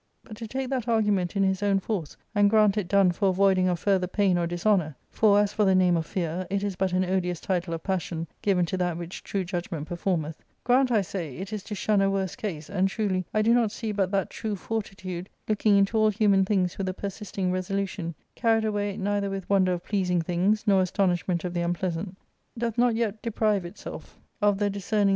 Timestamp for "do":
13.43-13.53